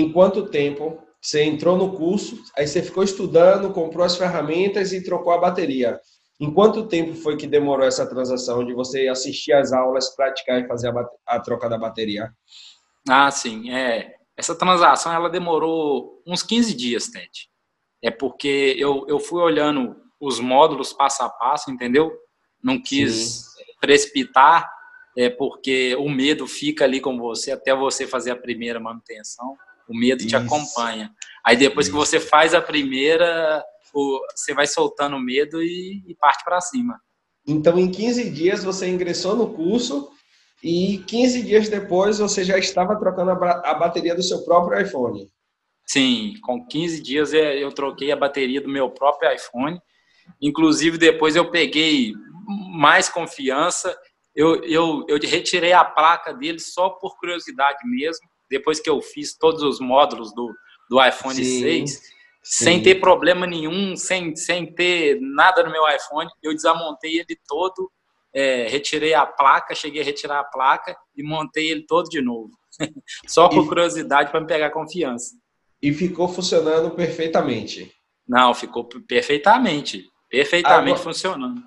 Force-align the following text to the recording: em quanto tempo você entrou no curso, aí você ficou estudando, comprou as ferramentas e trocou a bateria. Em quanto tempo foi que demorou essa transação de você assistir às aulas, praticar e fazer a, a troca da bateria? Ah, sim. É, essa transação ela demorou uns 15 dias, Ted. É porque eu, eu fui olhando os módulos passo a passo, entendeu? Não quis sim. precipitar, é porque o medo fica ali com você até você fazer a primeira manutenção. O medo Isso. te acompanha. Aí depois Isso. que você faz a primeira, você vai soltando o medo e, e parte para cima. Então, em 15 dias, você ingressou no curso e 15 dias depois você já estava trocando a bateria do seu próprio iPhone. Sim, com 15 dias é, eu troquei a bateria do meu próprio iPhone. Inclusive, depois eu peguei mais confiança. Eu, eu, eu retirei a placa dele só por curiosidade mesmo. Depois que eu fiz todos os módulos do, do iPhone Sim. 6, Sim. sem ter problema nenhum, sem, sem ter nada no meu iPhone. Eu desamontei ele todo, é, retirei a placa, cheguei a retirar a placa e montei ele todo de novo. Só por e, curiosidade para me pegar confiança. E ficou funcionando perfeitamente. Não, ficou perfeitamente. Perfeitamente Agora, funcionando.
em 0.00 0.12
quanto 0.12 0.48
tempo 0.48 1.02
você 1.20 1.42
entrou 1.42 1.76
no 1.76 1.96
curso, 1.96 2.42
aí 2.56 2.66
você 2.66 2.82
ficou 2.82 3.02
estudando, 3.02 3.72
comprou 3.72 4.04
as 4.04 4.16
ferramentas 4.16 4.92
e 4.92 5.02
trocou 5.02 5.32
a 5.32 5.38
bateria. 5.38 5.98
Em 6.38 6.52
quanto 6.52 6.86
tempo 6.86 7.14
foi 7.14 7.36
que 7.36 7.46
demorou 7.46 7.86
essa 7.86 8.06
transação 8.06 8.64
de 8.64 8.74
você 8.74 9.08
assistir 9.08 9.52
às 9.52 9.72
aulas, 9.72 10.14
praticar 10.14 10.60
e 10.60 10.68
fazer 10.68 10.88
a, 10.88 11.08
a 11.26 11.40
troca 11.40 11.68
da 11.68 11.78
bateria? 11.78 12.30
Ah, 13.08 13.30
sim. 13.30 13.70
É, 13.70 14.14
essa 14.36 14.54
transação 14.54 15.12
ela 15.12 15.30
demorou 15.30 16.22
uns 16.26 16.42
15 16.42 16.74
dias, 16.74 17.08
Ted. 17.08 17.48
É 18.02 18.10
porque 18.10 18.76
eu, 18.78 19.06
eu 19.08 19.18
fui 19.18 19.40
olhando 19.40 19.96
os 20.20 20.38
módulos 20.38 20.92
passo 20.92 21.22
a 21.22 21.28
passo, 21.28 21.70
entendeu? 21.70 22.12
Não 22.62 22.80
quis 22.80 23.46
sim. 23.56 23.64
precipitar, 23.80 24.70
é 25.16 25.30
porque 25.30 25.96
o 25.96 26.08
medo 26.08 26.46
fica 26.46 26.84
ali 26.84 27.00
com 27.00 27.18
você 27.18 27.52
até 27.52 27.74
você 27.74 28.06
fazer 28.06 28.30
a 28.30 28.36
primeira 28.36 28.78
manutenção. 28.78 29.56
O 29.88 29.96
medo 29.96 30.20
Isso. 30.20 30.28
te 30.28 30.36
acompanha. 30.36 31.10
Aí 31.44 31.56
depois 31.56 31.86
Isso. 31.86 31.94
que 31.94 31.98
você 31.98 32.18
faz 32.18 32.54
a 32.54 32.60
primeira, 32.60 33.64
você 33.92 34.52
vai 34.54 34.66
soltando 34.66 35.16
o 35.16 35.20
medo 35.20 35.62
e, 35.62 36.02
e 36.06 36.14
parte 36.14 36.44
para 36.44 36.60
cima. 36.60 37.00
Então, 37.46 37.78
em 37.78 37.90
15 37.90 38.30
dias, 38.30 38.64
você 38.64 38.88
ingressou 38.88 39.36
no 39.36 39.54
curso 39.54 40.10
e 40.62 40.98
15 41.06 41.42
dias 41.42 41.68
depois 41.68 42.18
você 42.18 42.42
já 42.42 42.58
estava 42.58 42.98
trocando 42.98 43.30
a 43.30 43.74
bateria 43.74 44.14
do 44.14 44.22
seu 44.22 44.44
próprio 44.44 44.80
iPhone. 44.80 45.30
Sim, 45.86 46.34
com 46.42 46.66
15 46.66 47.00
dias 47.00 47.32
é, 47.32 47.62
eu 47.62 47.70
troquei 47.70 48.10
a 48.10 48.16
bateria 48.16 48.60
do 48.60 48.68
meu 48.68 48.90
próprio 48.90 49.32
iPhone. 49.32 49.78
Inclusive, 50.42 50.98
depois 50.98 51.36
eu 51.36 51.48
peguei 51.50 52.12
mais 52.72 53.08
confiança. 53.08 53.96
Eu, 54.34 54.62
eu, 54.64 55.04
eu 55.08 55.18
retirei 55.22 55.72
a 55.72 55.84
placa 55.84 56.34
dele 56.34 56.58
só 56.58 56.90
por 56.90 57.16
curiosidade 57.16 57.78
mesmo. 57.84 58.26
Depois 58.50 58.80
que 58.80 58.88
eu 58.88 59.00
fiz 59.00 59.36
todos 59.36 59.62
os 59.62 59.80
módulos 59.80 60.34
do, 60.34 60.52
do 60.88 61.04
iPhone 61.04 61.34
Sim. 61.34 61.60
6, 61.60 61.90
Sim. 61.90 62.00
sem 62.42 62.82
ter 62.82 62.96
problema 62.96 63.46
nenhum, 63.46 63.96
sem, 63.96 64.34
sem 64.36 64.72
ter 64.72 65.18
nada 65.20 65.62
no 65.62 65.70
meu 65.70 65.82
iPhone. 65.88 66.30
Eu 66.42 66.54
desamontei 66.54 67.18
ele 67.18 67.38
todo, 67.46 67.90
é, 68.32 68.68
retirei 68.68 69.14
a 69.14 69.26
placa, 69.26 69.74
cheguei 69.74 70.02
a 70.02 70.04
retirar 70.04 70.40
a 70.40 70.44
placa 70.44 70.96
e 71.16 71.22
montei 71.22 71.70
ele 71.70 71.86
todo 71.86 72.08
de 72.08 72.20
novo. 72.20 72.50
Só 73.26 73.48
por 73.48 73.64
e, 73.64 73.68
curiosidade 73.68 74.30
para 74.30 74.40
me 74.40 74.46
pegar 74.46 74.70
confiança. 74.70 75.34
E 75.82 75.92
ficou 75.92 76.28
funcionando 76.28 76.90
perfeitamente. 76.90 77.92
Não, 78.28 78.52
ficou 78.54 78.84
perfeitamente. 78.84 80.04
Perfeitamente 80.28 80.90
Agora, 80.90 81.02
funcionando. 81.02 81.62